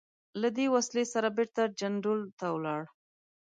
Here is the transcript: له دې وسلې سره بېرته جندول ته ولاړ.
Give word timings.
له 0.41 0.49
دې 0.57 0.65
وسلې 0.75 1.03
سره 1.13 1.27
بېرته 1.37 1.61
جندول 1.79 2.21
ته 2.39 2.47
ولاړ. 2.55 2.81